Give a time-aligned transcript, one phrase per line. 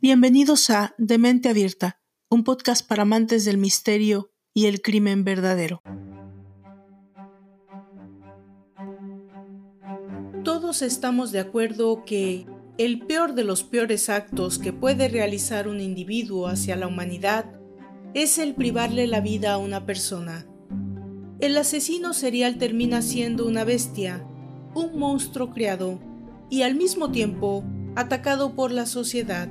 [0.00, 5.82] Bienvenidos a Demente Abierta, un podcast para amantes del misterio y el crimen verdadero.
[10.42, 12.46] Todos estamos de acuerdo que
[12.78, 17.44] el peor de los peores actos que puede realizar un individuo hacia la humanidad
[18.14, 20.46] es el privarle la vida a una persona.
[21.38, 24.26] El asesino serial termina siendo una bestia,
[24.76, 25.98] un monstruo creado
[26.50, 27.64] y al mismo tiempo
[27.96, 29.48] atacado por la sociedad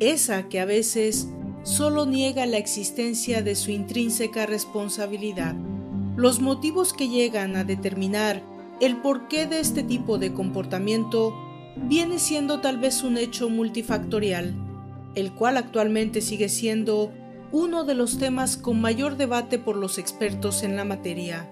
[0.00, 1.28] esa que a veces
[1.62, 5.54] solo niega la existencia de su intrínseca responsabilidad.
[6.16, 8.42] Los motivos que llegan a determinar
[8.80, 11.34] el porqué de este tipo de comportamiento
[11.88, 14.54] viene siendo tal vez un hecho multifactorial,
[15.14, 17.12] el cual actualmente sigue siendo
[17.50, 21.48] uno de los temas con mayor debate por los expertos en la materia.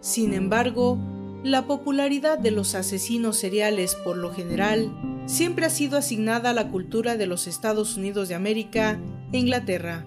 [0.00, 0.98] Sin embargo,
[1.44, 4.92] la popularidad de los asesinos seriales por lo general
[5.26, 9.00] siempre ha sido asignada a la cultura de los Estados Unidos de América
[9.32, 10.06] e Inglaterra.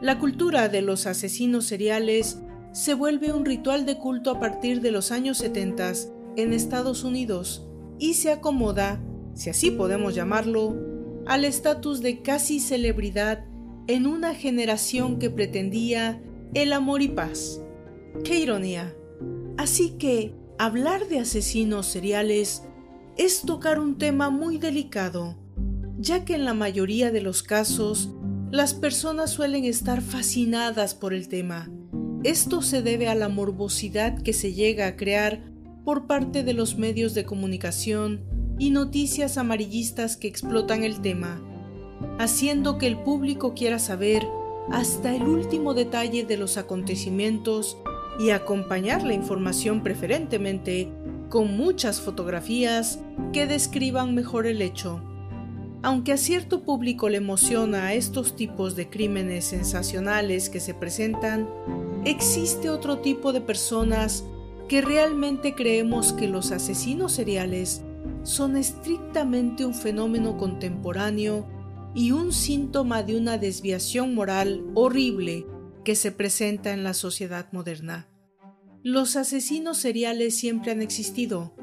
[0.00, 2.40] La cultura de los asesinos seriales
[2.72, 5.92] se vuelve un ritual de culto a partir de los años 70
[6.36, 7.66] en Estados Unidos
[7.98, 9.00] y se acomoda,
[9.34, 10.76] si así podemos llamarlo,
[11.26, 13.44] al estatus de casi celebridad
[13.88, 16.22] en una generación que pretendía
[16.54, 17.62] el amor y paz.
[18.24, 18.94] ¡Qué ironía!
[19.56, 22.62] Así que hablar de asesinos seriales
[23.16, 25.36] es tocar un tema muy delicado,
[25.98, 28.10] ya que en la mayoría de los casos
[28.50, 31.70] las personas suelen estar fascinadas por el tema.
[32.24, 35.42] Esto se debe a la morbosidad que se llega a crear
[35.84, 38.24] por parte de los medios de comunicación
[38.58, 41.40] y noticias amarillistas que explotan el tema,
[42.18, 44.26] haciendo que el público quiera saber
[44.70, 47.76] hasta el último detalle de los acontecimientos
[48.18, 50.88] y acompañar la información preferentemente
[51.28, 53.00] con muchas fotografías
[53.32, 55.02] que describan mejor el hecho.
[55.82, 61.48] Aunque a cierto público le emociona estos tipos de crímenes sensacionales que se presentan,
[62.04, 64.24] existe otro tipo de personas
[64.68, 67.82] que realmente creemos que los asesinos seriales
[68.22, 71.46] son estrictamente un fenómeno contemporáneo
[71.94, 75.46] y un síntoma de una desviación moral horrible
[75.86, 78.08] que se presenta en la sociedad moderna.
[78.82, 81.54] Los asesinos seriales siempre han existido,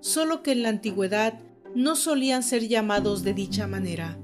[0.00, 1.40] solo que en la antigüedad
[1.74, 4.18] no solían ser llamados de dicha manera.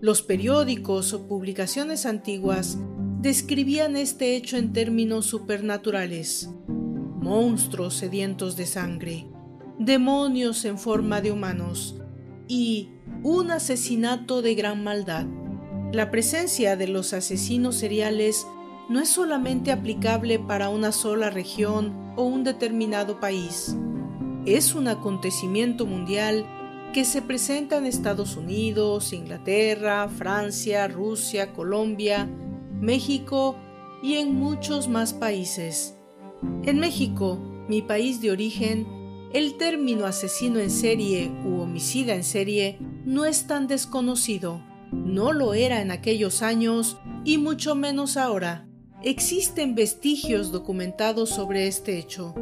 [0.00, 2.78] Los periódicos o publicaciones antiguas
[3.20, 6.50] describían este hecho en términos supernaturales.
[6.68, 9.26] Monstruos sedientos de sangre,
[9.80, 11.96] demonios en forma de humanos
[12.46, 12.90] y
[13.24, 15.26] un asesinato de gran maldad.
[15.92, 18.46] La presencia de los asesinos seriales
[18.92, 23.74] no es solamente aplicable para una sola región o un determinado país.
[24.44, 26.44] Es un acontecimiento mundial
[26.92, 32.28] que se presenta en Estados Unidos, Inglaterra, Francia, Rusia, Colombia,
[32.80, 33.56] México
[34.02, 35.96] y en muchos más países.
[36.64, 37.38] En México,
[37.68, 38.86] mi país de origen,
[39.32, 42.76] el término asesino en serie u homicida en serie
[43.06, 44.62] no es tan desconocido.
[44.90, 48.68] No lo era en aquellos años y mucho menos ahora.
[49.04, 52.36] Existen vestigios documentados sobre este hecho,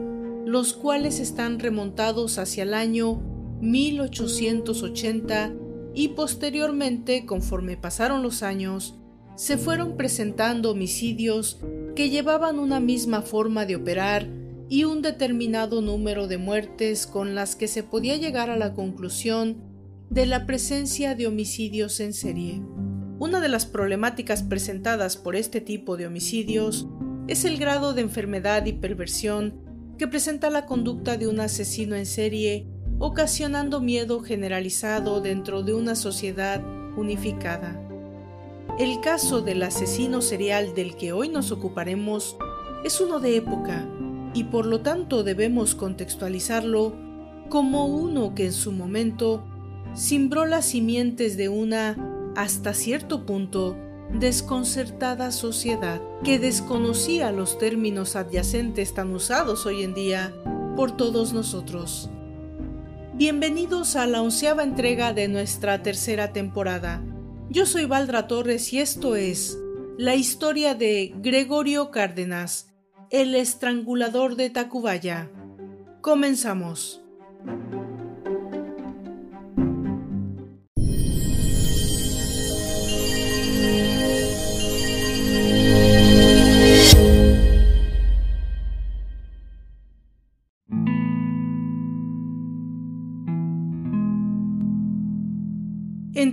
[0.45, 3.23] los cuales están remontados hacia el año
[3.63, 5.55] 1880
[5.95, 8.99] y posteriormente, conforme pasaron los años,
[9.37, 11.61] se fueron presentando homicidios
[11.97, 14.29] que llevaban una misma forma de operar
[14.69, 19.63] y un determinado número de muertes con las que se podía llegar a la conclusión
[20.11, 22.61] de la presencia de homicidios en serie.
[23.21, 26.89] Una de las problemáticas presentadas por este tipo de homicidios
[27.29, 29.61] es el grado de enfermedad y perversión
[29.99, 32.67] que presenta la conducta de un asesino en serie,
[32.99, 36.65] ocasionando miedo generalizado dentro de una sociedad
[36.97, 37.79] unificada.
[38.79, 42.39] El caso del asesino serial del que hoy nos ocuparemos
[42.85, 43.87] es uno de época
[44.33, 46.97] y por lo tanto debemos contextualizarlo
[47.51, 49.45] como uno que en su momento
[49.93, 53.77] simbró las simientes de una hasta cierto punto,
[54.13, 60.35] desconcertada sociedad que desconocía los términos adyacentes tan usados hoy en día
[60.77, 62.11] por todos nosotros.
[63.15, 67.03] Bienvenidos a la onceava entrega de nuestra tercera temporada.
[67.51, 69.59] Yo soy Valdra Torres y esto es
[69.99, 72.73] la historia de Gregorio Cárdenas,
[73.11, 75.31] el estrangulador de Tacubaya.
[76.01, 77.03] Comenzamos.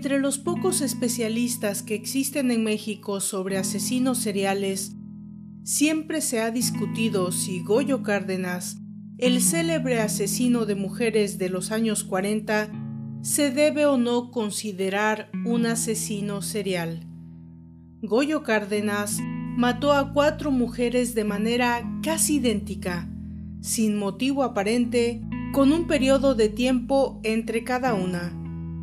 [0.08, 4.94] Entre los pocos especialistas que existen en México sobre asesinos seriales,
[5.66, 8.78] siempre se ha discutido si Goyo Cárdenas,
[9.18, 12.72] el célebre asesino de mujeres de los años 40,
[13.22, 17.06] se debe o no considerar un asesino serial.
[18.02, 19.20] Goyo Cárdenas
[19.58, 23.10] mató a cuatro mujeres de manera casi idéntica,
[23.60, 25.22] sin motivo aparente,
[25.52, 28.37] con un periodo de tiempo entre cada una,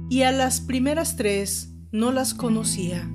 [0.08, 3.10] y a las primeras tres no las conocía.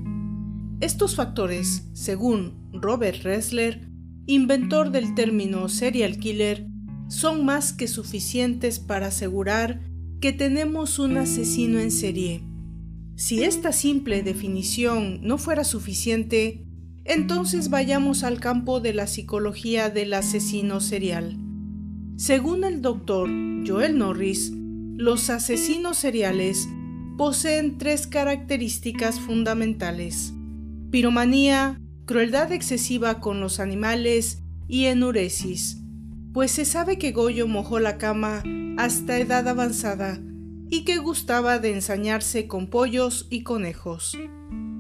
[0.80, 3.90] Estos factores, según Robert Ressler,
[4.26, 6.68] inventor del término serial killer,
[7.10, 9.82] son más que suficientes para asegurar
[10.22, 12.44] que tenemos un asesino en serie.
[13.16, 16.66] Si esta simple definición no fuera suficiente,
[17.04, 21.38] entonces vayamos al campo de la psicología del asesino serial.
[22.16, 23.30] Según el doctor
[23.66, 24.54] Joel Norris,
[24.96, 26.68] los asesinos seriales
[27.20, 30.32] poseen tres características fundamentales.
[30.90, 35.82] Piromanía, crueldad excesiva con los animales y enuresis,
[36.32, 38.42] pues se sabe que Goyo mojó la cama
[38.78, 40.18] hasta edad avanzada
[40.70, 44.18] y que gustaba de ensañarse con pollos y conejos.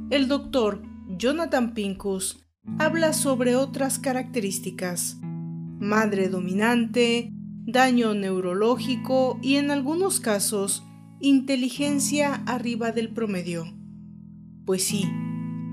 [0.10, 2.48] El doctor Jonathan Pincus
[2.78, 5.18] habla sobre otras características.
[5.22, 7.34] Madre dominante,
[7.66, 10.86] daño neurológico y en algunos casos
[11.20, 13.66] inteligencia arriba del promedio.
[14.66, 15.06] Pues sí,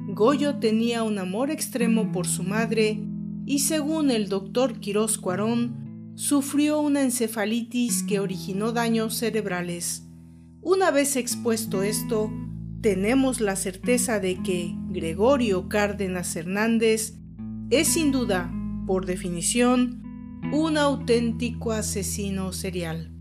[0.09, 2.99] Goyo tenía un amor extremo por su madre
[3.45, 10.09] y según el doctor Quirós Cuarón, sufrió una encefalitis que originó daños cerebrales.
[10.63, 12.33] Una vez expuesto esto,
[12.81, 17.19] tenemos la certeza de que Gregorio Cárdenas Hernández
[17.71, 18.53] es sin duda,
[18.87, 20.03] por definición,
[20.53, 23.16] un auténtico asesino serial.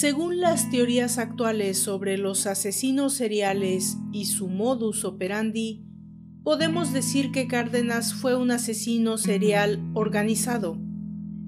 [0.00, 5.84] Según las teorías actuales sobre los asesinos seriales y su modus operandi,
[6.42, 10.78] podemos decir que Cárdenas fue un asesino serial organizado,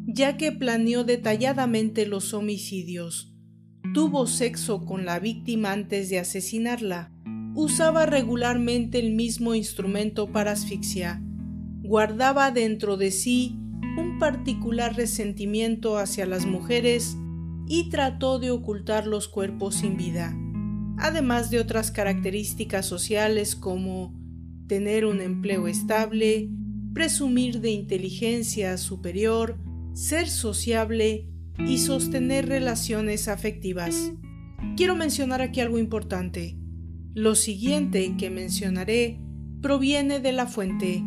[0.07, 3.35] ya que planeó detalladamente los homicidios,
[3.95, 7.11] tuvo sexo con la víctima antes de asesinarla,
[7.55, 11.23] usaba regularmente el mismo instrumento para asfixia,
[11.81, 13.57] guardaba dentro de sí
[13.97, 17.17] un particular resentimiento hacia las mujeres
[17.73, 20.37] y trató de ocultar los cuerpos sin vida,
[20.99, 24.15] además de otras características sociales como
[24.67, 26.51] tener un empleo estable,
[26.93, 29.59] presumir de inteligencia superior,
[29.95, 31.31] ser sociable
[31.67, 34.13] y sostener relaciones afectivas.
[34.77, 36.59] Quiero mencionar aquí algo importante.
[37.15, 39.19] Lo siguiente que mencionaré
[39.63, 41.03] proviene de la fuente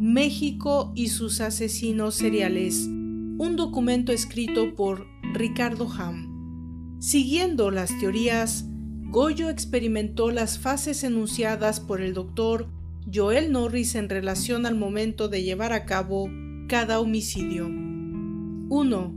[0.00, 6.98] México y sus asesinos seriales, un documento escrito por Ricardo Ham.
[7.00, 8.64] Siguiendo las teorías,
[9.10, 12.70] Goyo experimentó las fases enunciadas por el doctor
[13.12, 16.30] Joel Norris en relación al momento de llevar a cabo
[16.68, 17.66] cada homicidio.
[17.66, 19.14] 1.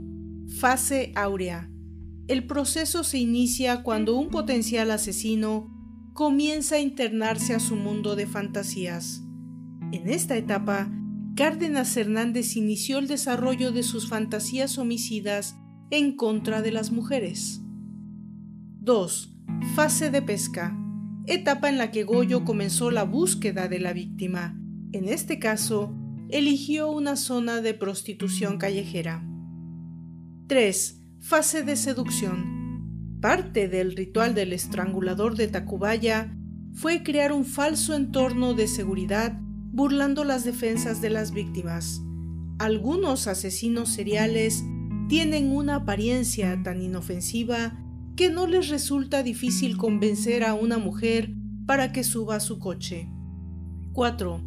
[0.58, 1.70] Fase áurea.
[2.28, 5.70] El proceso se inicia cuando un potencial asesino
[6.12, 9.22] comienza a internarse a su mundo de fantasías.
[9.92, 10.90] En esta etapa,
[11.36, 15.56] Cárdenas Hernández inició el desarrollo de sus fantasías homicidas
[15.92, 17.60] en contra de las mujeres.
[18.80, 19.36] 2.
[19.74, 20.74] Fase de pesca.
[21.26, 24.58] Etapa en la que Goyo comenzó la búsqueda de la víctima.
[24.92, 25.94] En este caso,
[26.30, 29.22] eligió una zona de prostitución callejera.
[30.46, 30.98] 3.
[31.20, 33.18] Fase de seducción.
[33.20, 36.34] Parte del ritual del estrangulador de Tacubaya
[36.72, 42.00] fue crear un falso entorno de seguridad burlando las defensas de las víctimas.
[42.58, 44.64] Algunos asesinos seriales
[45.12, 47.78] tienen una apariencia tan inofensiva
[48.16, 51.34] que no les resulta difícil convencer a una mujer
[51.66, 53.10] para que suba su coche.
[53.92, 54.42] 4.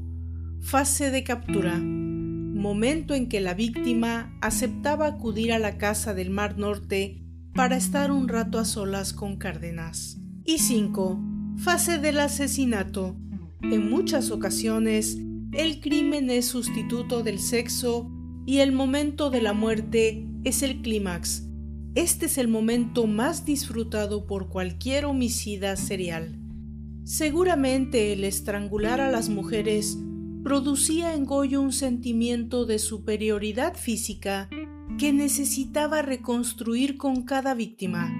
[0.61, 1.77] Fase de captura.
[1.77, 8.11] Momento en que la víctima aceptaba acudir a la casa del Mar Norte para estar
[8.11, 10.17] un rato a solas con Cárdenas.
[10.45, 11.21] Y 5.
[11.57, 13.15] Fase del asesinato.
[13.61, 15.15] En muchas ocasiones,
[15.51, 18.11] el crimen es sustituto del sexo
[18.47, 21.43] y el momento de la muerte es el clímax.
[21.95, 26.39] Este es el momento más disfrutado por cualquier homicida serial.
[27.03, 29.97] Seguramente el estrangular a las mujeres
[30.43, 34.47] producía en Goyo un sentimiento de superioridad física
[34.99, 38.13] que necesitaba reconstruir con cada víctima.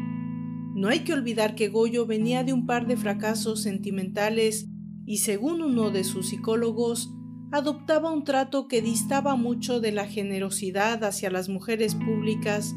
[0.74, 4.68] No hay que olvidar que Goyo venía de un par de fracasos sentimentales
[5.06, 7.14] y según uno de sus psicólogos,
[7.56, 12.76] adoptaba un trato que distaba mucho de la generosidad hacia las mujeres públicas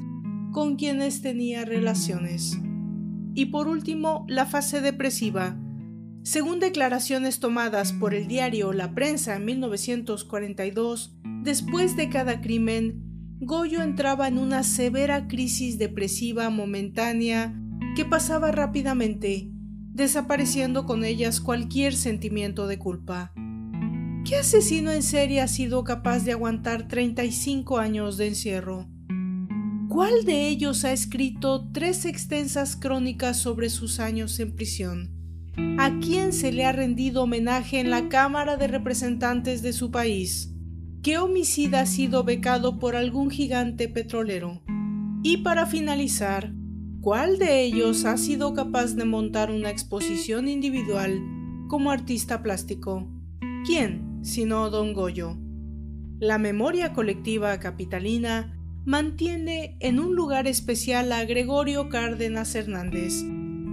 [0.53, 2.57] con quienes tenía relaciones.
[3.35, 5.59] Y por último, la fase depresiva.
[6.23, 13.03] Según declaraciones tomadas por el diario La Prensa en 1942, después de cada crimen,
[13.41, 17.53] Goyo entraba en una severa crisis depresiva momentánea
[17.97, 19.51] que pasaba rápidamente,
[19.93, 23.33] desapareciendo con ellas cualquier sentimiento de culpa.
[24.29, 28.87] ¿Qué asesino en serie ha sido capaz de aguantar 35 años de encierro?
[29.89, 35.15] ¿Cuál de ellos ha escrito tres extensas crónicas sobre sus años en prisión?
[35.79, 40.55] ¿A quién se le ha rendido homenaje en la Cámara de Representantes de su país?
[41.03, 44.61] ¿Qué homicida ha sido becado por algún gigante petrolero?
[45.23, 46.53] Y para finalizar,
[47.01, 51.19] ¿cuál de ellos ha sido capaz de montar una exposición individual
[51.67, 53.11] como artista plástico?
[53.65, 55.37] ¿Quién, sino Don Goyo?
[56.21, 63.23] La memoria colectiva capitalina mantiene en un lugar especial a Gregorio Cárdenas Hernández,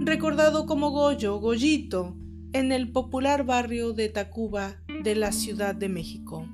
[0.00, 2.16] recordado como Goyo, Goyito,
[2.52, 6.46] en el popular barrio de Tacuba de la Ciudad de México.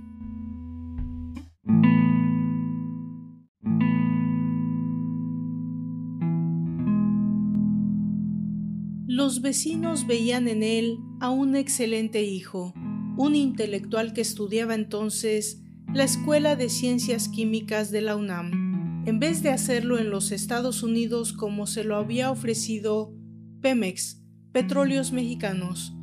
[9.06, 12.72] Los vecinos veían en él a un excelente hijo,
[13.16, 19.42] un intelectual que estudiaba entonces la Escuela de Ciencias Químicas de la UNAM, en vez
[19.42, 23.12] de hacerlo en los Estados Unidos como se lo había ofrecido
[23.60, 25.94] Pemex, Petróleos Mexicanos,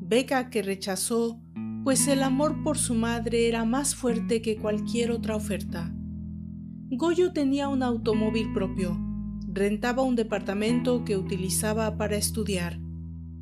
[0.00, 1.40] beca que rechazó,
[1.84, 5.92] pues el amor por su madre era más fuerte que cualquier otra oferta.
[6.90, 8.98] Goyo tenía un automóvil propio,
[9.52, 12.80] rentaba un departamento que utilizaba para estudiar.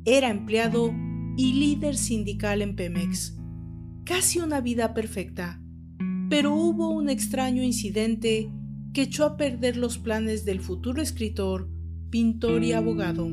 [0.03, 0.93] Era empleado
[1.37, 3.37] y líder sindical en Pemex.
[4.05, 5.61] Casi una vida perfecta.
[6.29, 8.49] Pero hubo un extraño incidente
[8.93, 11.69] que echó a perder los planes del futuro escritor,
[12.09, 13.27] pintor y abogado.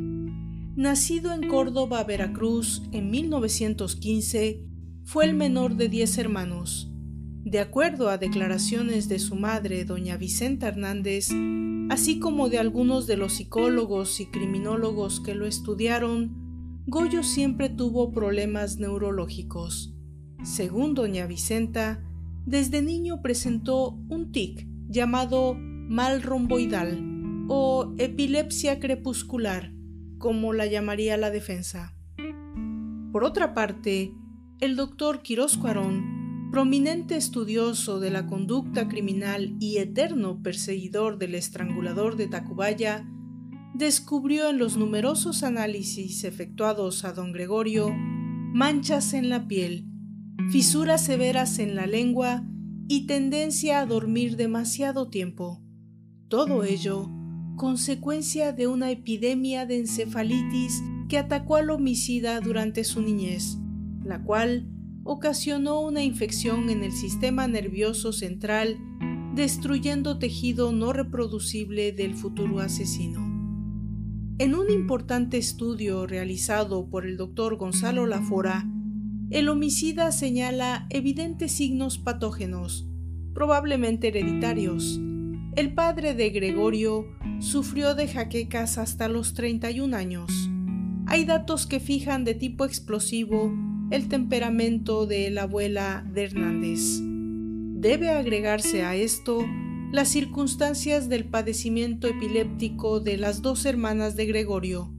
[0.75, 4.65] Nacido en Córdoba, Veracruz, en 1915,
[5.05, 6.91] fue el menor de diez hermanos.
[7.45, 11.29] De acuerdo a declaraciones de su madre, doña Vicenta Hernández,
[11.91, 16.42] así como de algunos de los psicólogos y criminólogos que lo estudiaron,
[16.87, 19.95] Goyo siempre tuvo problemas neurológicos.
[20.43, 22.03] Según doña Vicenta,
[22.45, 29.73] desde niño presentó un tic llamado mal romboidal o epilepsia crepuscular,
[30.19, 31.95] como la llamaría la defensa.
[33.13, 34.13] Por otra parte,
[34.61, 36.23] el doctor Quirós Cuarón
[36.53, 43.09] prominente estudioso de la conducta criminal y eterno perseguidor del estrangulador de Tacubaya,
[43.75, 49.87] descubrió en los numerosos análisis efectuados a don Gregorio manchas en la piel,
[50.51, 52.45] fisuras severas en la lengua
[52.89, 55.63] y tendencia a dormir demasiado tiempo.
[56.29, 57.11] Todo ello
[57.57, 63.59] consecuencia de una epidemia de encefalitis que atacó al homicida durante su niñez,
[64.05, 64.69] la cual
[65.05, 68.79] ocasionó una infección en el sistema nervioso central,
[69.35, 73.32] destruyendo tejido no reproducible del futuro asesino.
[74.43, 78.67] En un importante estudio realizado por el doctor Gonzalo Lafora,
[79.31, 82.85] el homicida señala evidentes signos patógenos,
[83.35, 85.01] probablemente hereditarios.
[85.55, 87.07] El padre de Gregorio
[87.39, 90.51] sufrió de jaquecas hasta los 31 años.
[91.07, 93.55] Hay datos que fijan de tipo explosivo
[93.93, 96.81] el temperamento de la abuela de Hernández.
[97.81, 99.47] Debe agregarse a esto
[99.93, 104.91] las circunstancias del padecimiento epiléptico de las dos hermanas de Gregorio,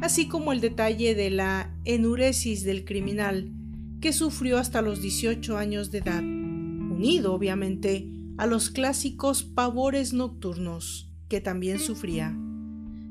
[0.00, 3.52] así como el detalle de la enuresis del criminal,
[4.00, 11.08] que sufrió hasta los 18 años de edad, unido obviamente a los clásicos pavores nocturnos,
[11.28, 12.36] que también sufría.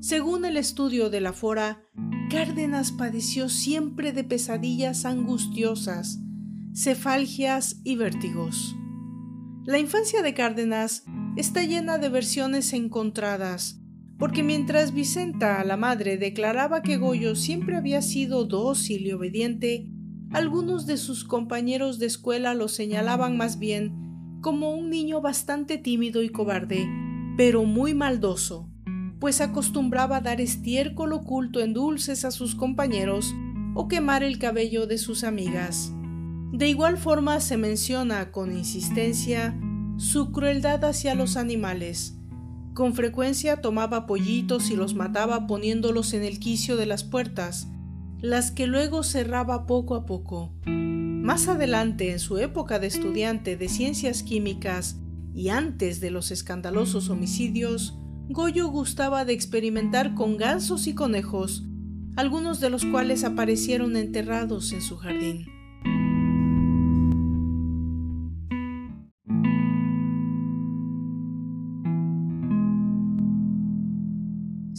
[0.01, 1.81] Según el estudio de la Fora,
[2.29, 6.19] Cárdenas padeció siempre de pesadillas angustiosas,
[6.75, 8.75] cefalgias y vértigos.
[9.63, 13.81] La infancia de Cárdenas está llena de versiones encontradas,
[14.17, 19.87] porque mientras Vicenta, la madre, declaraba que Goyo siempre había sido dócil y obediente,
[20.31, 26.23] algunos de sus compañeros de escuela lo señalaban más bien como un niño bastante tímido
[26.23, 26.87] y cobarde,
[27.37, 28.71] pero muy maldoso
[29.21, 33.35] pues acostumbraba dar estiércol oculto en dulces a sus compañeros
[33.75, 35.93] o quemar el cabello de sus amigas.
[36.51, 39.55] De igual forma se menciona con insistencia
[39.97, 42.17] su crueldad hacia los animales.
[42.73, 47.67] Con frecuencia tomaba pollitos y los mataba poniéndolos en el quicio de las puertas,
[48.19, 50.53] las que luego cerraba poco a poco.
[50.65, 54.97] Más adelante, en su época de estudiante de ciencias químicas
[55.33, 57.97] y antes de los escandalosos homicidios,
[58.29, 61.65] Goyo gustaba de experimentar con gansos y conejos,
[62.15, 65.45] algunos de los cuales aparecieron enterrados en su jardín.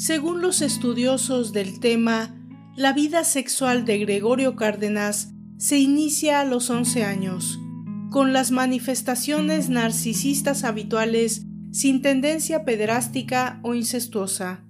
[0.03, 2.35] Según los estudiosos del tema,
[2.75, 7.61] la vida sexual de Gregorio Cárdenas se inicia a los 11 años,
[8.11, 14.65] con las manifestaciones narcisistas habituales sin tendencia pederástica o incestuosa.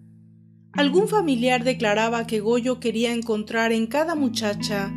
[0.75, 4.93] Algún familiar declaraba que Goyo quería encontrar en cada muchacha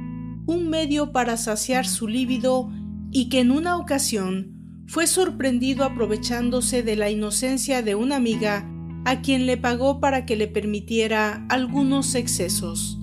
[0.47, 2.69] un medio para saciar su líbido
[3.09, 8.69] y que en una ocasión fue sorprendido aprovechándose de la inocencia de una amiga
[9.05, 12.99] a quien le pagó para que le permitiera algunos excesos.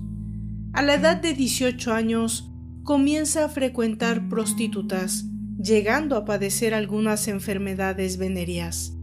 [0.73, 2.51] A la edad de 18 años,
[2.83, 5.27] comienza a frecuentar prostitutas,
[5.63, 8.95] llegando a padecer algunas enfermedades venéreas.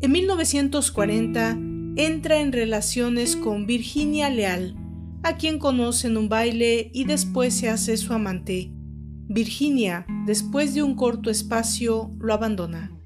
[0.00, 1.58] En 1940
[1.96, 4.76] entra en relaciones con Virginia Leal,
[5.22, 8.72] a quien conoce en un baile y después se hace su amante.
[9.28, 12.99] Virginia, después de un corto espacio, lo abandona.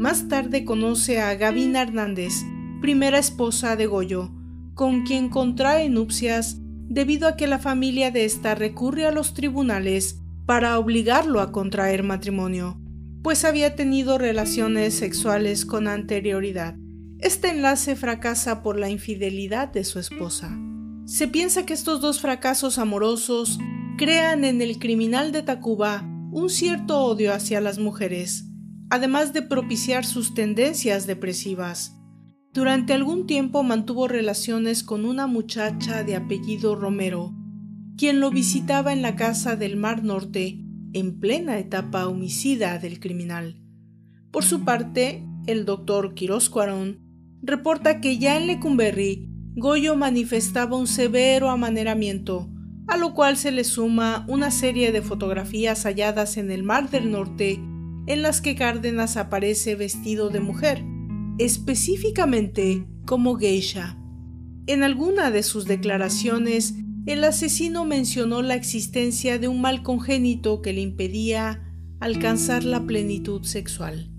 [0.00, 2.32] Más tarde conoce a Gavina Hernández,
[2.80, 4.30] primera esposa de Goyo,
[4.72, 6.56] con quien contrae nupcias
[6.88, 12.02] debido a que la familia de ésta recurre a los tribunales para obligarlo a contraer
[12.02, 12.80] matrimonio,
[13.22, 16.76] pues había tenido relaciones sexuales con anterioridad.
[17.18, 20.58] Este enlace fracasa por la infidelidad de su esposa.
[21.04, 23.58] Se piensa que estos dos fracasos amorosos
[23.98, 28.49] crean en el criminal de Tacuba un cierto odio hacia las mujeres,
[28.90, 31.96] además de propiciar sus tendencias depresivas.
[32.52, 37.32] Durante algún tiempo mantuvo relaciones con una muchacha de apellido Romero,
[37.96, 40.58] quien lo visitaba en la casa del Mar Norte
[40.92, 43.62] en plena etapa homicida del criminal.
[44.32, 46.98] Por su parte, el doctor Quiroz Cuarón
[47.42, 52.50] reporta que ya en Lecumberri, Goyo manifestaba un severo amaneramiento,
[52.88, 57.12] a lo cual se le suma una serie de fotografías halladas en el Mar del
[57.12, 57.60] Norte
[58.06, 60.84] en las que Cárdenas aparece vestido de mujer,
[61.38, 63.96] específicamente como geisha.
[64.66, 66.74] En alguna de sus declaraciones,
[67.06, 71.66] el asesino mencionó la existencia de un mal congénito que le impedía
[71.98, 74.10] alcanzar la plenitud sexual.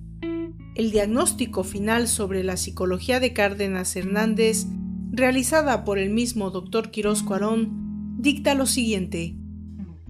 [0.76, 4.67] El diagnóstico final sobre la psicología de Cárdenas Hernández,
[5.12, 9.36] realizada por el mismo doctor Quirós Cuarón, dicta lo siguiente.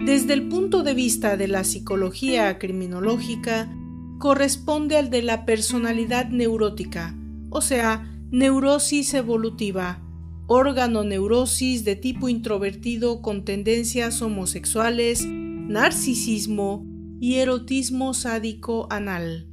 [0.06, 3.72] Desde el punto de vista de la psicología criminológica,
[4.18, 7.16] corresponde al de la personalidad neurótica,
[7.52, 10.02] o sea, neurosis evolutiva,
[10.48, 16.84] órgano neurosis de tipo introvertido con tendencias homosexuales, narcisismo
[17.20, 19.51] y erotismo sádico anal.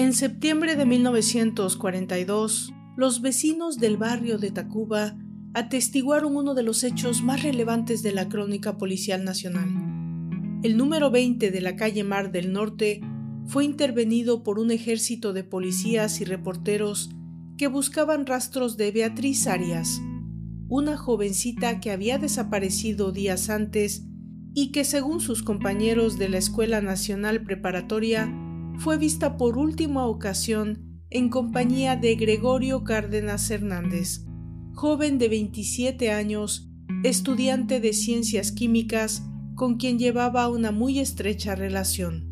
[0.00, 5.14] En septiembre de 1942, los vecinos del barrio de Tacuba
[5.52, 9.68] atestiguaron uno de los hechos más relevantes de la crónica policial nacional.
[10.62, 13.02] El número 20 de la calle Mar del Norte
[13.44, 17.10] fue intervenido por un ejército de policías y reporteros
[17.58, 20.00] que buscaban rastros de Beatriz Arias,
[20.70, 24.06] una jovencita que había desaparecido días antes
[24.54, 28.32] y que según sus compañeros de la Escuela Nacional Preparatoria
[28.80, 34.24] fue vista por última ocasión en compañía de Gregorio Cárdenas Hernández,
[34.72, 36.70] joven de 27 años,
[37.04, 39.22] estudiante de ciencias químicas
[39.54, 42.26] con quien llevaba una muy estrecha relación.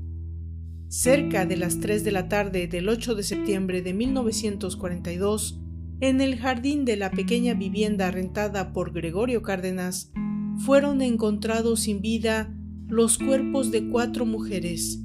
[0.89, 5.61] Cerca de las 3 de la tarde del 8 de septiembre de 1942,
[6.01, 10.13] en el jardín de la pequeña vivienda rentada por Gregorio Cárdenas,
[10.57, 12.57] fueron encontrados sin vida
[12.87, 15.05] los cuerpos de cuatro mujeres,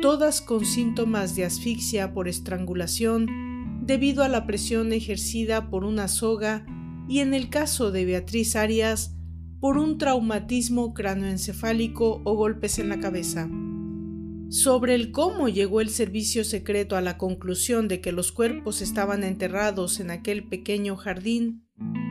[0.00, 6.66] todas con síntomas de asfixia por estrangulación debido a la presión ejercida por una soga
[7.08, 9.14] y en el caso de Beatriz Arias
[9.60, 13.48] por un traumatismo cranoencefálico o golpes en la cabeza.
[14.48, 19.24] Sobre el cómo llegó el servicio secreto a la conclusión de que los cuerpos estaban
[19.24, 21.66] enterrados en aquel pequeño jardín,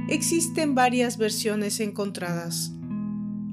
[0.09, 2.74] existen varias versiones encontradas.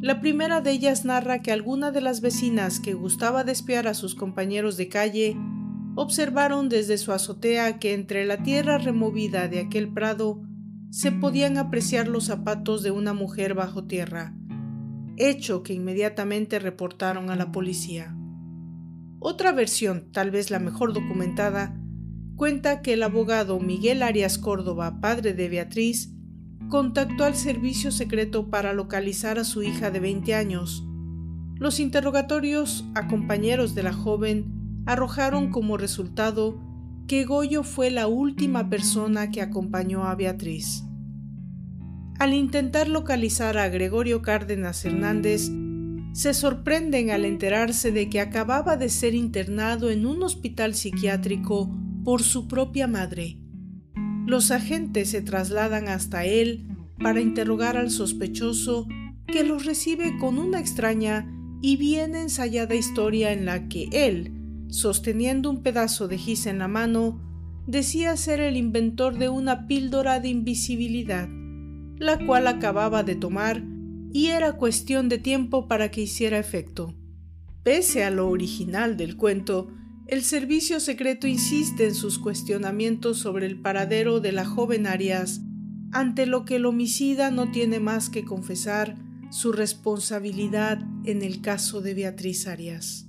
[0.02, 3.94] La primera de ellas narra que alguna de las vecinas que gustaba de espiar a
[3.94, 5.36] sus compañeros de calle
[5.94, 10.42] observaron desde su azotea que entre la tierra removida de aquel prado
[10.90, 14.34] se podían apreciar los zapatos de una mujer bajo tierra,
[15.18, 18.12] hecho que inmediatamente reportaron a la policía.
[19.20, 21.80] Otra versión, tal vez la mejor documentada,
[22.34, 26.12] cuenta que el abogado Miguel Arias Córdoba, padre de Beatriz,
[26.72, 30.82] contactó al servicio secreto para localizar a su hija de 20 años.
[31.56, 36.58] Los interrogatorios a compañeros de la joven arrojaron como resultado
[37.06, 40.82] que Goyo fue la última persona que acompañó a Beatriz.
[42.18, 45.50] Al intentar localizar a Gregorio Cárdenas Hernández,
[46.14, 51.70] se sorprenden al enterarse de que acababa de ser internado en un hospital psiquiátrico
[52.02, 53.41] por su propia madre.
[54.32, 56.64] Los agentes se trasladan hasta él
[56.98, 58.88] para interrogar al sospechoso
[59.26, 64.32] que los recibe con una extraña y bien ensayada historia en la que él,
[64.70, 67.20] sosteniendo un pedazo de gis en la mano,
[67.66, 71.28] decía ser el inventor de una píldora de invisibilidad,
[71.98, 73.62] la cual acababa de tomar
[74.14, 76.94] y era cuestión de tiempo para que hiciera efecto.
[77.62, 79.68] Pese a lo original del cuento,
[80.06, 85.40] el servicio secreto insiste en sus cuestionamientos sobre el paradero de la joven Arias,
[85.92, 88.96] ante lo que el homicida no tiene más que confesar
[89.30, 93.06] su responsabilidad en el caso de Beatriz Arias.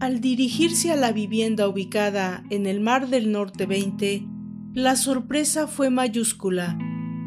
[0.00, 4.26] Al dirigirse a la vivienda ubicada en el Mar del Norte 20,
[4.72, 6.78] la sorpresa fue mayúscula,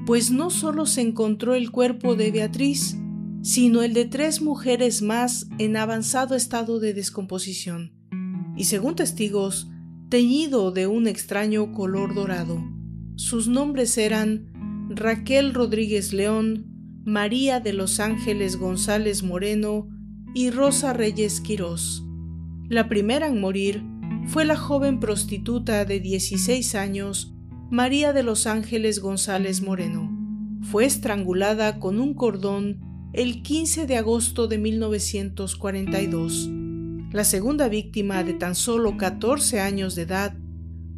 [0.06, 2.98] pues no solo se encontró el cuerpo de Beatriz,
[3.42, 7.94] sino el de tres mujeres más en avanzado estado de descomposición,
[8.56, 9.70] y según testigos,
[10.10, 12.64] teñido de un extraño color dorado.
[13.16, 14.52] Sus nombres eran
[14.90, 16.68] Raquel Rodríguez León,
[17.06, 19.88] María de los Ángeles González Moreno
[20.36, 22.04] y Rosa Reyes Quirós.
[22.70, 23.84] La primera en morir
[24.28, 27.34] fue la joven prostituta de 16 años,
[27.72, 30.12] María de los Ángeles González Moreno.
[30.62, 32.82] Fue estrangulada con un cordón
[33.14, 36.50] el 15 de agosto de 1942.
[37.14, 40.36] La segunda víctima de tan solo 14 años de edad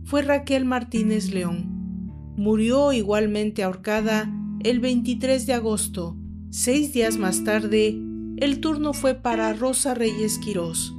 [0.06, 2.34] fue Raquel Martínez León.
[2.38, 4.34] Murió igualmente ahorcada
[4.64, 6.18] el 23 de agosto.
[6.50, 7.96] Seis días más tarde,
[8.38, 10.92] el turno fue para Rosa Reyes Quirós.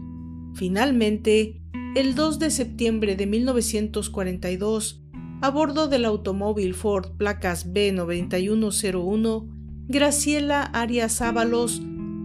[0.54, 1.60] Finalmente,
[1.96, 5.03] el 2 de septiembre de 1942,
[5.40, 9.48] a bordo del automóvil Ford placas B9101,
[9.88, 11.82] Graciela Arias Ábalos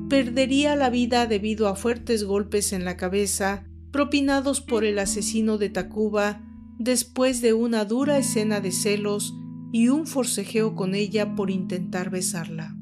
[0.10, 5.70] perdería la vida debido a fuertes golpes en la cabeza propinados por el asesino de
[5.70, 6.42] Tacuba
[6.78, 9.34] después de una dura escena de celos
[9.72, 12.76] y un forcejeo con ella por intentar besarla.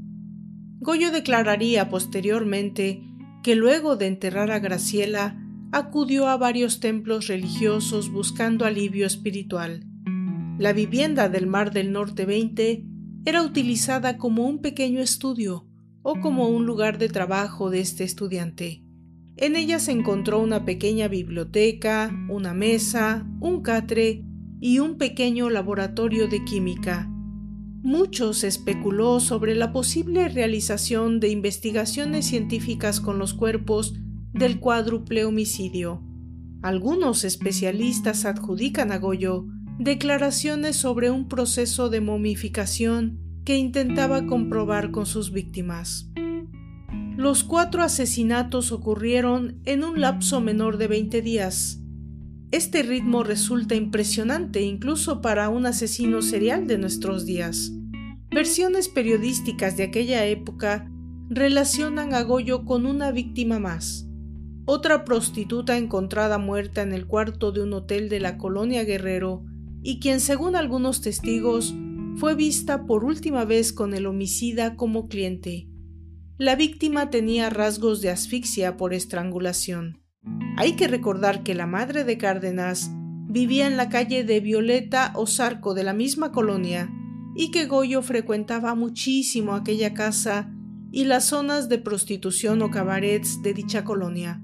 [0.79, 3.03] Goyo declararía posteriormente
[3.43, 9.86] que luego de enterrar a Graciela, acudió a varios templos religiosos buscando alivio espiritual.
[10.59, 12.83] La vivienda del Mar del Norte 20
[13.25, 15.67] era utilizada como un pequeño estudio
[16.01, 18.81] o como un lugar de trabajo de este estudiante.
[19.35, 24.25] En ella se encontró una pequeña biblioteca, una mesa, un catre
[24.59, 27.07] y un pequeño laboratorio de química.
[27.83, 33.93] Mucho se especuló sobre la posible realización de investigaciones científicas con los cuerpos
[34.33, 36.01] del cuádruple homicidio.
[36.63, 39.45] Algunos especialistas adjudican a Goyo
[39.79, 46.09] declaraciones sobre un proceso de momificación que intentaba comprobar con sus víctimas.
[47.15, 51.81] Los cuatro asesinatos ocurrieron en un lapso menor de 20 días,
[52.49, 57.73] este ritmo resulta impresionante incluso para un asesino serial de nuestros días.
[58.31, 60.89] Versiones periodísticas de aquella época
[61.29, 64.07] relacionan a Goyo con una víctima más,
[64.65, 69.43] otra prostituta encontrada muerta en el cuarto de un hotel de la colonia Guerrero
[69.81, 71.73] y quien según algunos testigos
[72.17, 75.67] fue vista por última vez con el homicida como cliente.
[76.37, 80.03] La víctima tenía rasgos de asfixia por estrangulación.
[80.57, 82.91] Hay que recordar que la madre de Cárdenas
[83.29, 86.91] vivía en la calle de Violeta o Zarco de la misma colonia
[87.35, 90.51] y que Goyo frecuentaba muchísimo aquella casa
[90.91, 94.41] y las zonas de prostitución o cabarets de dicha colonia.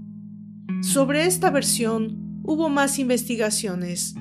[0.82, 4.16] Sobre esta versión hubo más investigaciones.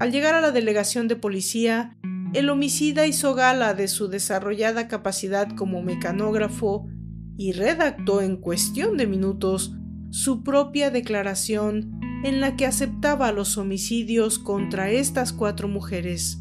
[0.00, 1.94] Al llegar a la delegación de policía,
[2.32, 6.88] el homicida hizo gala de su desarrollada capacidad como mecanógrafo
[7.36, 9.74] y redactó en cuestión de minutos
[10.08, 16.38] su propia declaración en la que aceptaba los homicidios contra estas cuatro mujeres.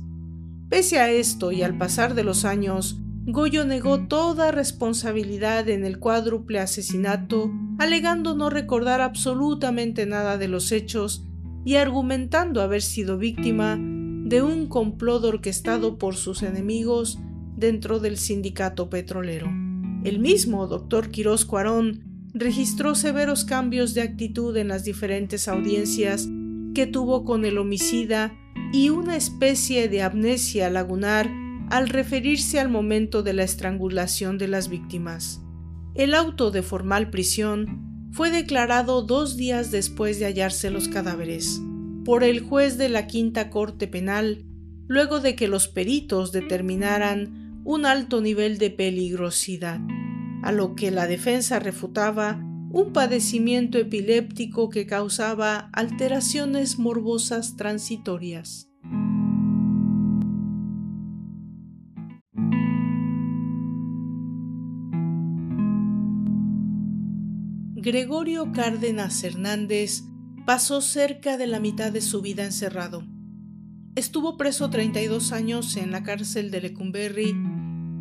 [0.69, 5.99] Pese a esto y al pasar de los años, Goyo negó toda responsabilidad en el
[5.99, 11.28] cuádruple asesinato, alegando no recordar absolutamente nada de los hechos
[11.69, 17.19] y argumentando haber sido víctima de un complot orquestado por sus enemigos
[17.57, 19.45] dentro del sindicato petrolero.
[20.03, 26.27] El mismo doctor Quirós Cuarón registró severos cambios de actitud en las diferentes audiencias
[26.73, 28.33] que tuvo con el homicida
[28.73, 31.29] y una especie de amnesia lagunar
[31.69, 35.43] al referirse al momento de la estrangulación de las víctimas.
[35.93, 41.61] El auto de formal prisión fue declarado dos días después de hallarse los cadáveres
[42.05, 44.45] por el juez de la Quinta Corte Penal,
[44.87, 49.79] luego de que los peritos determinaran un alto nivel de peligrosidad,
[50.41, 58.68] a lo que la defensa refutaba un padecimiento epiléptico que causaba alteraciones morbosas transitorias.
[67.81, 70.03] Gregorio Cárdenas Hernández
[70.45, 73.07] pasó cerca de la mitad de su vida encerrado.
[73.95, 77.33] Estuvo preso 32 años en la cárcel de Lecumberri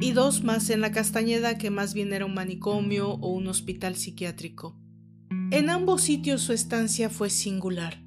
[0.01, 3.95] y dos más en la Castañeda, que más bien era un manicomio o un hospital
[3.95, 4.77] psiquiátrico.
[5.53, 8.03] En ambos sitios su estancia fue singular.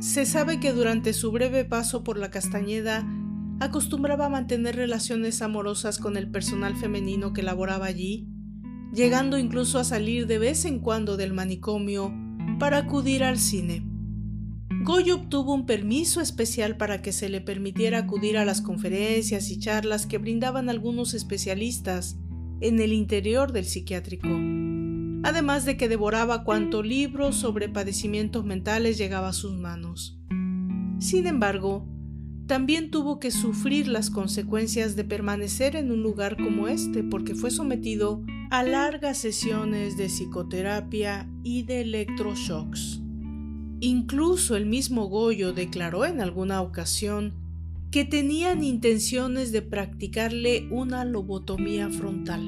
[0.00, 3.06] Se sabe que durante su breve paso por la Castañeda
[3.60, 8.30] acostumbraba a mantener relaciones amorosas con el personal femenino que laboraba allí,
[8.92, 12.12] llegando incluso a salir de vez en cuando del manicomio
[12.58, 13.84] para acudir al cine.
[14.82, 19.58] Goyo obtuvo un permiso especial para que se le permitiera acudir a las conferencias y
[19.58, 22.16] charlas que brindaban algunos especialistas
[22.60, 24.28] en el interior del psiquiátrico,
[25.24, 30.18] además de que devoraba cuanto libro sobre padecimientos mentales llegaba a sus manos.
[30.98, 31.86] Sin embargo,
[32.46, 37.50] también tuvo que sufrir las consecuencias de permanecer en un lugar como este porque fue
[37.50, 43.00] sometido a largas sesiones de psicoterapia y de electroshocks.
[43.80, 47.34] Incluso el mismo Goyo declaró en alguna ocasión
[47.90, 52.42] que tenían intenciones de practicarle una lobotomía frontal.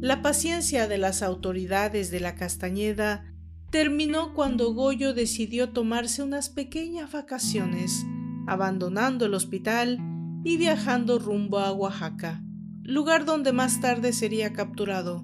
[0.00, 3.24] La paciencia de las autoridades de la Castañeda
[3.70, 8.06] terminó cuando Goyo decidió tomarse unas pequeñas vacaciones,
[8.48, 9.98] abandonando el hospital
[10.44, 12.42] y viajando rumbo a Oaxaca
[12.88, 15.22] lugar donde más tarde sería capturado.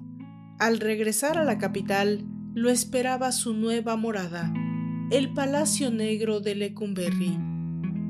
[0.59, 4.53] Al regresar a la capital, lo esperaba su nueva morada,
[5.09, 7.39] el Palacio Negro de Lecumberri.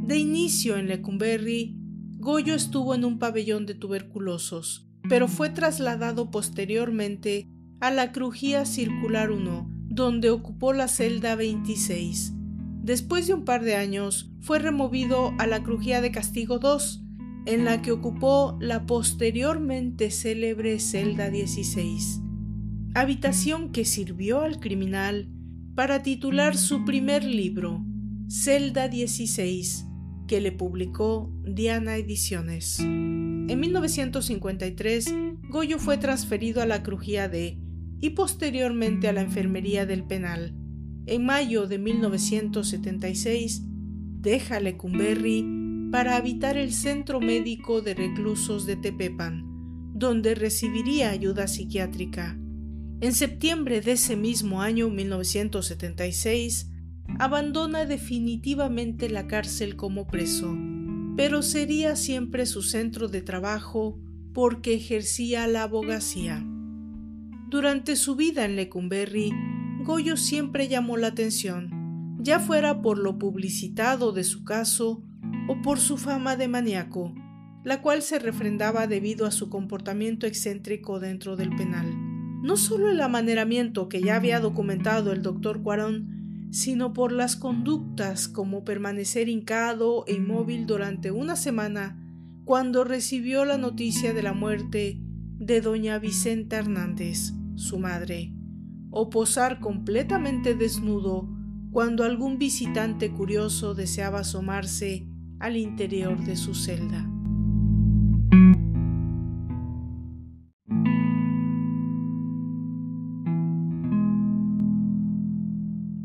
[0.03, 1.73] De inicio en Lecumberri,
[2.17, 7.47] Goyo estuvo en un pabellón de tuberculosos, pero fue trasladado posteriormente
[7.79, 12.33] a la Crujía Circular 1, donde ocupó la celda 26.
[12.85, 17.01] Después de un par de años, fue removido a la Crujía de Castigo 2,
[17.47, 22.21] en la que ocupó la posteriormente célebre celda 16,
[22.93, 25.31] habitación que sirvió al criminal
[25.73, 27.83] para titular su primer libro,
[28.29, 29.87] Celda 16,
[30.27, 32.81] que le publicó Diana Ediciones.
[32.81, 35.11] En 1953,
[35.49, 37.57] Goyo fue transferido a la Crujía D
[37.99, 40.53] y posteriormente a la Enfermería del Penal.
[41.07, 43.61] En mayo de 1976,
[44.21, 45.45] deja Lecumberri
[45.91, 49.43] para habitar el Centro Médico de Reclusos de Tepepan,
[49.93, 52.39] donde recibiría ayuda psiquiátrica.
[53.01, 56.71] En septiembre de ese mismo año 1976,
[57.19, 60.57] abandona definitivamente la cárcel como preso,
[61.15, 63.99] pero sería siempre su centro de trabajo
[64.33, 66.43] porque ejercía la abogacía.
[67.47, 69.31] Durante su vida en Lecumberri,
[69.85, 75.03] Goyo siempre llamó la atención, ya fuera por lo publicitado de su caso
[75.47, 77.13] o por su fama de maníaco,
[77.63, 81.85] la cual se refrendaba debido a su comportamiento excéntrico dentro del penal.
[82.41, 88.27] No solo el amaneramiento que ya había documentado el doctor Cuarón, sino por las conductas
[88.27, 92.01] como permanecer hincado e inmóvil durante una semana
[92.43, 94.97] cuando recibió la noticia de la muerte
[95.37, 98.34] de doña Vicenta Hernández, su madre,
[98.97, 101.27] o posar completamente desnudo
[101.71, 105.05] cuando algún visitante curioso deseaba asomarse
[105.37, 107.05] al interior de su celda.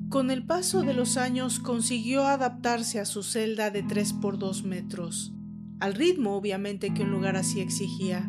[0.09, 4.65] Con el paso de los años consiguió adaptarse a su celda de 3 por 2
[4.65, 5.33] metros,
[5.79, 8.29] al ritmo obviamente que un lugar así exigía.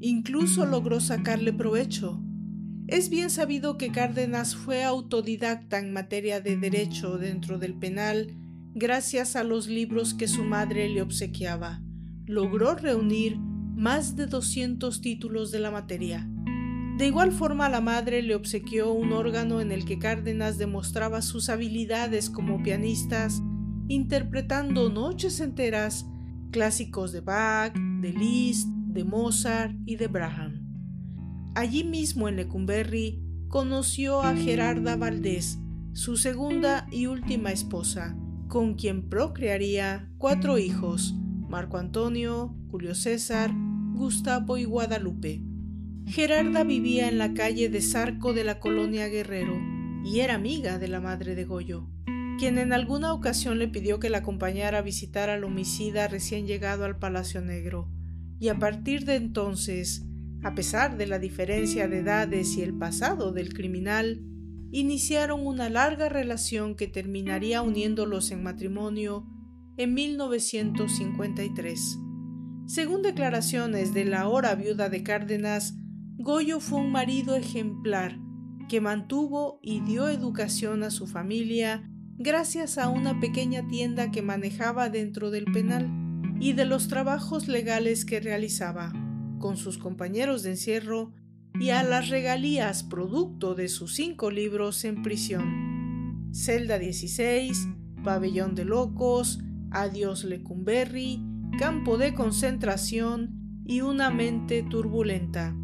[0.00, 2.20] Incluso logró sacarle provecho.
[2.88, 8.34] Es bien sabido que Cárdenas fue autodidacta en materia de derecho dentro del penal
[8.74, 11.82] gracias a los libros que su madre le obsequiaba.
[12.24, 16.26] Logró reunir más de 200 títulos de la materia.
[16.96, 21.50] De igual forma, la madre le obsequió un órgano en el que Cárdenas demostraba sus
[21.50, 23.42] habilidades como pianistas
[23.88, 26.06] interpretando noches enteras
[26.52, 30.47] clásicos de Bach, de Liszt, de Mozart y de Braham.
[31.58, 35.58] Allí mismo en Lecumberri conoció a Gerarda Valdés,
[35.92, 38.16] su segunda y última esposa,
[38.46, 41.16] con quien procrearía cuatro hijos,
[41.48, 43.50] Marco Antonio, Julio César,
[43.92, 45.42] Gustavo y Guadalupe.
[46.06, 49.58] Gerarda vivía en la calle de Zarco de la colonia Guerrero
[50.04, 51.88] y era amiga de la madre de Goyo,
[52.38, 56.84] quien en alguna ocasión le pidió que la acompañara a visitar al homicida recién llegado
[56.84, 57.90] al Palacio Negro,
[58.38, 60.07] y a partir de entonces,
[60.42, 64.22] a pesar de la diferencia de edades y el pasado del criminal,
[64.70, 69.26] iniciaron una larga relación que terminaría uniéndolos en matrimonio
[69.76, 71.98] en 1953.
[72.66, 75.74] Según declaraciones de la ahora viuda de Cárdenas,
[76.18, 78.18] Goyo fue un marido ejemplar
[78.68, 84.90] que mantuvo y dio educación a su familia gracias a una pequeña tienda que manejaba
[84.90, 85.88] dentro del penal
[86.40, 88.92] y de los trabajos legales que realizaba
[89.38, 91.12] con sus compañeros de encierro
[91.60, 96.30] y a las regalías producto de sus cinco libros en prisión.
[96.32, 97.68] Celda 16,
[98.04, 101.22] Pabellón de Locos, Adiós Lecumberri,
[101.58, 105.54] Campo de Concentración y Una mente turbulenta.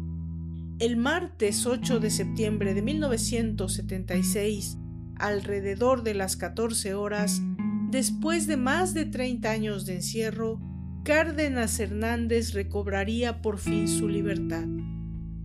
[0.79, 4.77] El martes 8 de septiembre de 1976,
[5.15, 7.41] alrededor de las 14 horas,
[7.89, 10.59] después de más de 30 años de encierro,
[11.05, 14.65] Cárdenas Hernández recobraría por fin su libertad.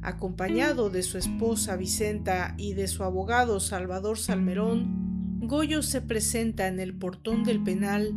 [0.00, 6.80] Acompañado de su esposa Vicenta y de su abogado Salvador Salmerón, Goyo se presenta en
[6.80, 8.12] el portón del penal,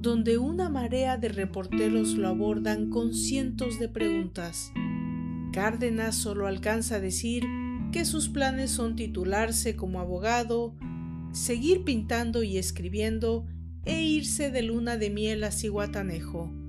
[0.00, 4.72] donde una marea de reporteros lo abordan con cientos de preguntas.
[5.52, 7.44] Cárdenas solo alcanza a decir
[7.92, 10.74] que sus planes son titularse como abogado,
[11.32, 13.46] seguir pintando y escribiendo
[13.84, 16.65] e irse de luna de miel a Ciguatanejo.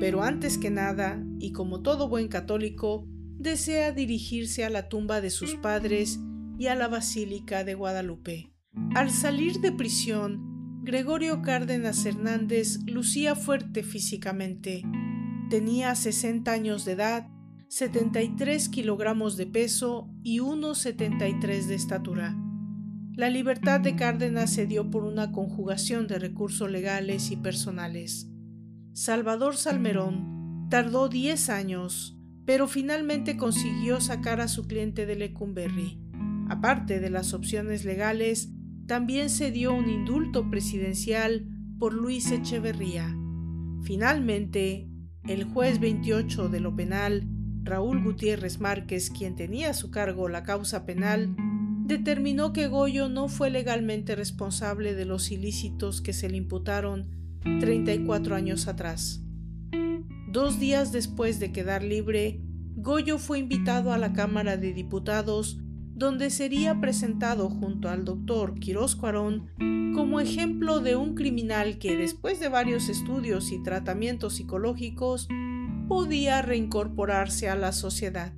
[0.00, 3.06] Pero antes que nada, y como todo buen católico,
[3.38, 6.20] desea dirigirse a la tumba de sus padres
[6.58, 8.52] y a la Basílica de Guadalupe.
[8.94, 14.82] Al salir de prisión, Gregorio Cárdenas Hernández lucía fuerte físicamente.
[15.50, 17.28] Tenía 60 años de edad
[17.70, 22.34] 73 kilogramos de peso y 1,73 de estatura.
[23.14, 28.27] La libertad de Cárdenas se dio por una conjugación de recursos legales y personales.
[29.00, 36.02] Salvador Salmerón tardó 10 años, pero finalmente consiguió sacar a su cliente de Lecumberri.
[36.48, 38.50] Aparte de las opciones legales,
[38.88, 41.46] también se dio un indulto presidencial
[41.78, 43.16] por Luis Echeverría.
[43.84, 44.90] Finalmente,
[45.28, 47.22] el juez 28 de lo penal
[47.62, 51.36] Raúl Gutiérrez Márquez, quien tenía a su cargo la causa penal,
[51.86, 58.34] determinó que Goyo no fue legalmente responsable de los ilícitos que se le imputaron 34
[58.34, 59.22] años atrás.
[60.30, 62.40] Dos días después de quedar libre,
[62.76, 65.58] Goyo fue invitado a la Cámara de Diputados,
[65.94, 69.48] donde sería presentado junto al doctor Quirós Cuarón
[69.94, 75.26] como ejemplo de un criminal que, después de varios estudios y tratamientos psicológicos,
[75.88, 78.32] podía reincorporarse a la sociedad.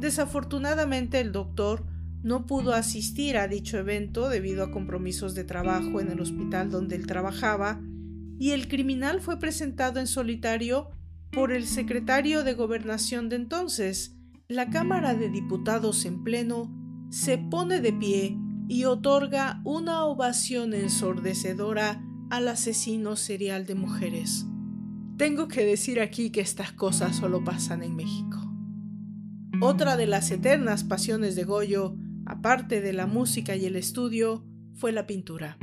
[0.00, 1.84] Desafortunadamente el doctor
[2.22, 6.96] no pudo asistir a dicho evento debido a compromisos de trabajo en el hospital donde
[6.96, 7.80] él trabajaba,
[8.38, 10.90] y el criminal fue presentado en solitario
[11.30, 14.16] por el secretario de gobernación de entonces.
[14.48, 16.70] La Cámara de Diputados en pleno
[17.10, 18.36] se pone de pie
[18.68, 24.46] y otorga una ovación ensordecedora al asesino serial de mujeres.
[25.18, 28.38] Tengo que decir aquí que estas cosas solo pasan en México.
[29.60, 34.90] Otra de las eternas pasiones de Goyo, aparte de la música y el estudio, fue
[34.90, 35.58] la pintura.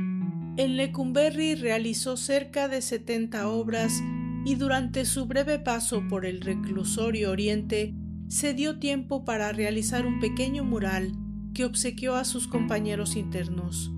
[0.60, 4.02] En Lecumberri realizó cerca de 70 obras
[4.44, 7.94] y durante su breve paso por el reclusorio oriente
[8.28, 11.12] se dio tiempo para realizar un pequeño mural
[11.54, 13.90] que obsequió a sus compañeros internos.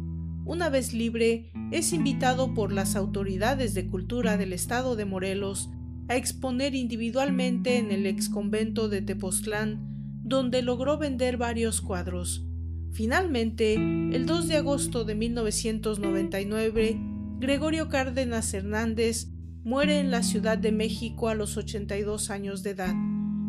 [0.45, 5.69] Una vez libre, es invitado por las autoridades de cultura del estado de Morelos
[6.07, 9.81] a exponer individualmente en el exconvento de Tepoztlán,
[10.23, 12.47] donde logró vender varios cuadros.
[12.93, 17.01] Finalmente, el 2 de agosto de 1999,
[17.39, 19.29] Gregorio Cárdenas Hernández
[19.65, 22.95] muere en la Ciudad de México a los 82 años de edad,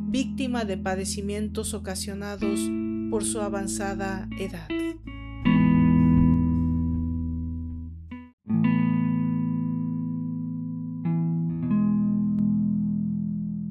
[0.07, 2.57] víctima de padecimientos ocasionados
[3.11, 4.69] por su avanzada edad.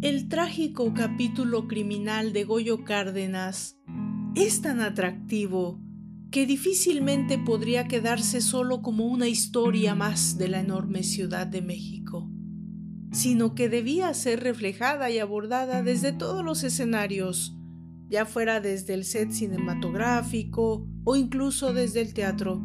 [0.02, 3.78] El trágico capítulo criminal de Goyo Cárdenas
[4.34, 5.80] es tan atractivo
[6.30, 12.30] que difícilmente podría quedarse solo como una historia más de la enorme Ciudad de México,
[13.12, 17.54] sino que debía ser reflejada y abordada desde todos los escenarios,
[18.08, 22.62] ya fuera desde el set cinematográfico o incluso desde el teatro.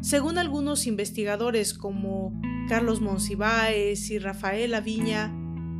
[0.00, 5.34] Según algunos investigadores como Carlos Monsiváis y Rafael Aviña,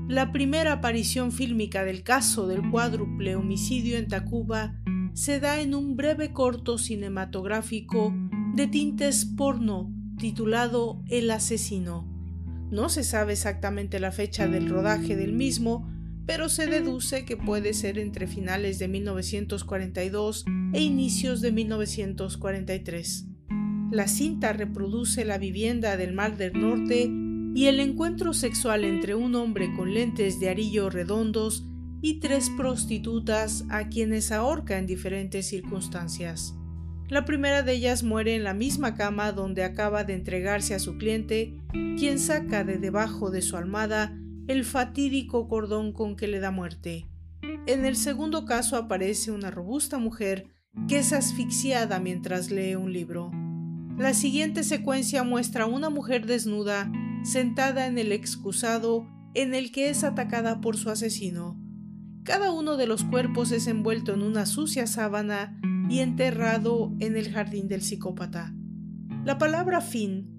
[0.07, 4.79] la primera aparición fílmica del caso del cuádruple homicidio en Tacuba
[5.15, 8.13] se da en un breve corto cinematográfico
[8.55, 12.05] de tintes porno titulado El asesino.
[12.71, 15.89] No se sabe exactamente la fecha del rodaje del mismo,
[16.27, 23.27] pero se deduce que puede ser entre finales de 1942 e inicios de 1943.
[23.93, 27.09] La cinta reproduce la vivienda del Mar del Norte
[27.55, 31.65] y el encuentro sexual entre un hombre con lentes de arillo redondos
[32.05, 36.55] y tres prostitutas a quienes ahorca en diferentes circunstancias.
[37.09, 40.99] La primera de ellas muere en la misma cama donde acaba de entregarse a su
[40.99, 41.57] cliente,
[41.99, 44.15] quien saca de debajo de su almada
[44.49, 47.07] el fatídico cordón con que le da muerte.
[47.67, 50.49] En el segundo caso aparece una robusta mujer
[50.87, 53.31] que es asfixiada mientras lee un libro.
[53.97, 56.93] La siguiente secuencia muestra a una mujer desnuda
[57.23, 61.64] sentada en el excusado en el que es atacada por su asesino.
[62.25, 65.61] Cada uno de los cuerpos es envuelto en una sucia sábana
[65.91, 68.55] y enterrado en el jardín del psicópata.
[69.27, 70.31] La palabra fin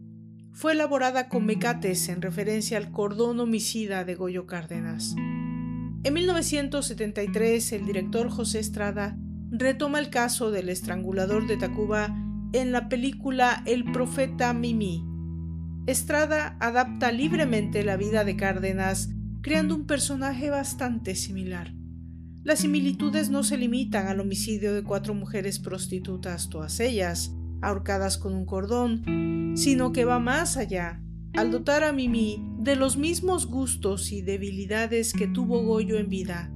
[0.52, 5.16] fue elaborada con mecates en referencia al cordón homicida de Goyo Cárdenas.
[5.16, 9.16] En 1973, el director José Estrada
[9.52, 12.16] retoma el caso del estrangulador de Tacuba
[12.54, 15.06] en la película El profeta Mimi.
[15.86, 19.10] Estrada adapta libremente la vida de Cárdenas
[19.46, 21.72] creando un personaje bastante similar.
[22.43, 27.32] Las similitudes no se limitan al homicidio de cuatro mujeres prostitutas, todas ellas
[27.62, 31.00] ahorcadas con un cordón, sino que va más allá,
[31.36, 36.52] al dotar a Mimi de los mismos gustos y debilidades que tuvo Goyo en vida.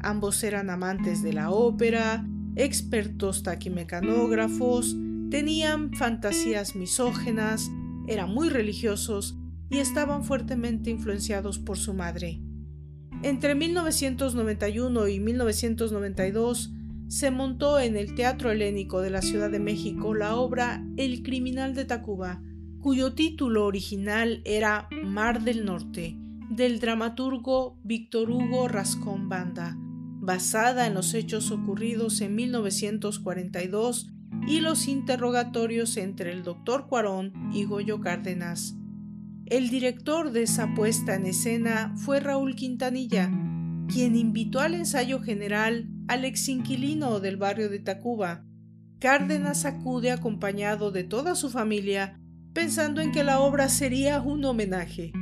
[0.00, 4.96] Ambos eran amantes de la ópera, expertos taquimecanógrafos,
[5.30, 7.70] tenían fantasías misógenas,
[8.08, 9.38] eran muy religiosos
[9.70, 12.40] y estaban fuertemente influenciados por su madre.
[13.22, 16.72] Entre 1991 y 1992
[17.08, 21.74] se montó en el Teatro Helénico de la Ciudad de México la obra El criminal
[21.74, 22.42] de Tacuba,
[22.80, 26.16] cuyo título original era Mar del Norte,
[26.50, 34.10] del dramaturgo Víctor Hugo Rascón Banda, basada en los hechos ocurridos en 1942
[34.46, 38.76] y los interrogatorios entre el doctor Cuarón y Goyo Cárdenas.
[39.46, 43.30] El director de esa puesta en escena fue Raúl Quintanilla,
[43.86, 48.44] quien invitó al ensayo general al ex inquilino del barrio de Tacuba.
[48.98, 52.18] Cárdenas acude acompañado de toda su familia,
[52.54, 55.12] pensando en que la obra sería un homenaje.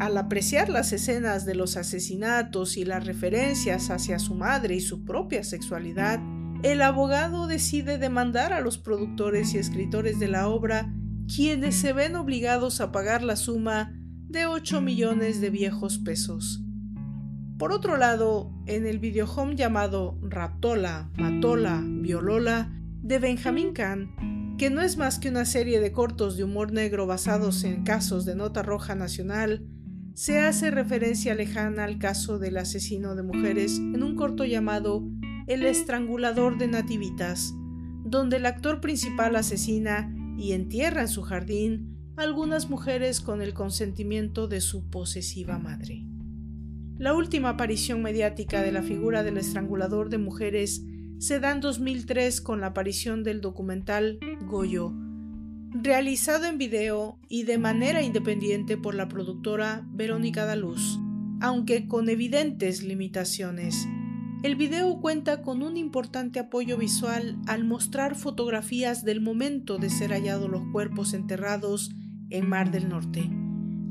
[0.00, 5.04] Al apreciar las escenas de los asesinatos y las referencias hacia su madre y su
[5.04, 6.18] propia sexualidad,
[6.64, 10.92] el abogado decide demandar a los productores y escritores de la obra
[11.34, 13.94] quienes se ven obligados a pagar la suma
[14.28, 16.64] de 8 millones de viejos pesos.
[17.56, 22.72] Por otro lado, en el videohome llamado Raptola, Matola, Violola
[23.02, 27.06] de Benjamin Kahn, que no es más que una serie de cortos de humor negro
[27.06, 29.64] basados en casos de nota roja nacional,
[30.14, 35.06] se hace referencia lejana al caso del asesino de mujeres en un corto llamado
[35.46, 37.54] El estrangulador de nativitas,
[38.04, 44.48] donde el actor principal asesina y entierra en su jardín algunas mujeres con el consentimiento
[44.48, 46.04] de su posesiva madre.
[46.98, 50.82] La última aparición mediática de la figura del estrangulador de mujeres
[51.18, 54.92] se da en 2003 con la aparición del documental Goyo,
[55.72, 60.98] realizado en video y de manera independiente por la productora Verónica Daluz,
[61.40, 63.86] aunque con evidentes limitaciones
[64.42, 70.12] el video cuenta con un importante apoyo visual al mostrar fotografías del momento de ser
[70.12, 71.90] hallados los cuerpos enterrados
[72.30, 73.30] en Mar del Norte,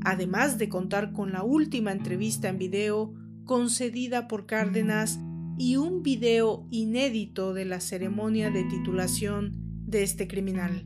[0.04, 5.20] además de contar con la última entrevista en video concedida por Cárdenas
[5.56, 9.52] y un video inédito de la ceremonia de titulación
[9.86, 10.84] de este criminal.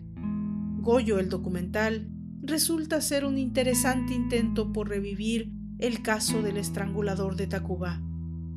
[0.81, 2.11] Goyo, el documental,
[2.43, 8.03] resulta ser un interesante intento por revivir el caso del estrangulador de Tacuba.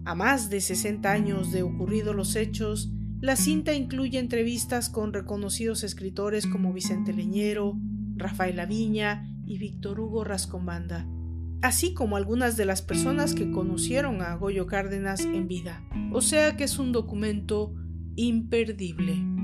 [0.07, 2.89] A más de 60 años de ocurridos los hechos,
[3.19, 7.77] la cinta incluye entrevistas con reconocidos escritores como Vicente Leñero,
[8.15, 11.05] Rafael Aviña y Víctor Hugo Rascombanda,
[11.61, 15.83] así como algunas de las personas que conocieron a Goyo Cárdenas en vida.
[16.13, 17.73] O sea que es un documento
[18.15, 19.36] imperdible.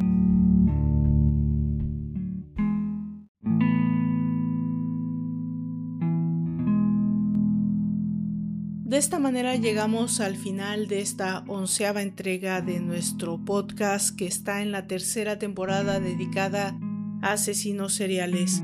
[8.96, 14.72] Esta manera llegamos al final de esta onceava entrega de nuestro podcast que está en
[14.72, 16.78] la tercera temporada dedicada
[17.22, 18.62] a asesinos seriales.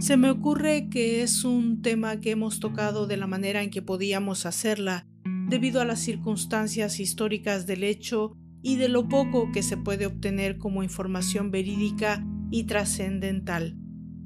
[0.00, 3.82] Se me ocurre que es un tema que hemos tocado de la manera en que
[3.82, 5.06] podíamos hacerla,
[5.48, 10.58] debido a las circunstancias históricas del hecho y de lo poco que se puede obtener
[10.58, 13.76] como información verídica y trascendental.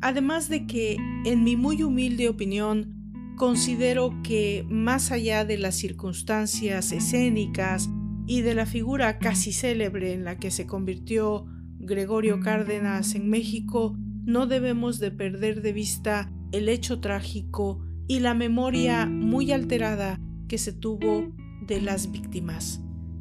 [0.01, 3.02] Además de que, en mi muy humilde opinión,
[3.37, 7.91] considero que más allá de las circunstancias escénicas
[8.27, 11.47] y de la figura casi célebre en la que se convirtió
[11.79, 18.35] Gregorio Cárdenas en México, no debemos de perder de vista el hecho trágico y la
[18.35, 21.33] memoria muy alterada que se tuvo
[21.67, 22.81] de las víctimas,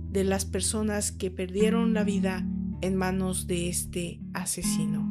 [0.09, 2.45] de las personas que perdieron la vida
[2.81, 5.09] en manos de este asesino.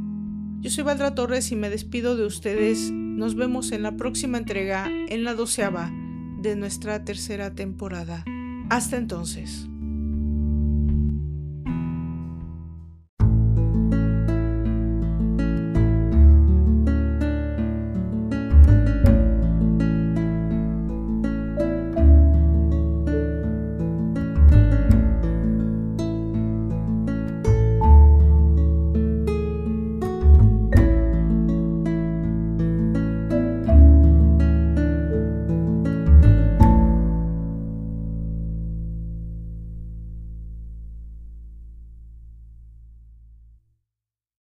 [0.60, 2.92] Yo soy Valdra Torres y me despido de ustedes.
[3.20, 5.90] Nos vemos en la próxima entrega, en la doceava
[6.38, 8.24] de nuestra tercera temporada.
[8.70, 9.69] Hasta entonces.